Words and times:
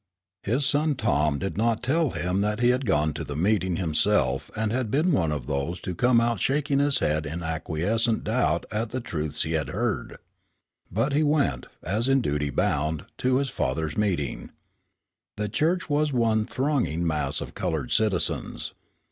His 0.41 0.65
son 0.65 0.95
Tom 0.95 1.37
did 1.37 1.59
not 1.59 1.83
tell 1.83 2.09
him 2.09 2.41
that 2.41 2.59
he 2.59 2.69
had 2.69 2.87
gone 2.87 3.13
to 3.13 3.23
the 3.23 3.35
meeting 3.35 3.75
himself 3.75 4.49
and 4.55 4.71
had 4.71 4.89
been 4.89 5.11
one 5.11 5.31
of 5.31 5.45
those 5.45 5.79
to 5.81 5.93
come 5.93 6.19
out 6.19 6.39
shaking 6.39 6.79
his 6.79 6.97
head 6.97 7.27
in 7.27 7.43
acquiescent 7.43 8.23
doubt 8.23 8.65
at 8.71 8.89
the 8.89 8.99
truths 8.99 9.43
he 9.43 9.51
had 9.51 9.67
heard. 9.69 10.15
But 10.91 11.13
he 11.13 11.21
went, 11.21 11.67
as 11.83 12.09
in 12.09 12.19
duty 12.21 12.49
bound, 12.49 13.05
to 13.19 13.35
his 13.37 13.51
father's 13.51 13.95
meeting. 13.95 14.49
The 15.37 15.49
church 15.49 15.87
was 15.87 16.11
one 16.11 16.47
thronging 16.47 17.05
mass 17.05 17.39
of 17.39 17.53
colored 17.53 17.91
citizens. 17.91 18.73